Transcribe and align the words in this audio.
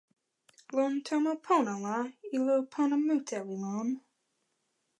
lon 0.75 0.93
tomo 1.07 1.33
pona 1.45 1.73
la, 1.85 1.97
ilo 2.35 2.55
pona 2.73 2.95
mute 3.05 3.37
li 3.47 3.55
lon. 3.63 3.87